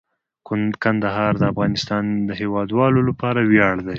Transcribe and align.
کندهار 0.83 1.33
د 1.37 1.43
افغانستان 1.51 2.03
د 2.27 2.29
هیوادوالو 2.41 2.99
لپاره 3.09 3.39
ویاړ 3.49 3.75
دی. 3.85 3.89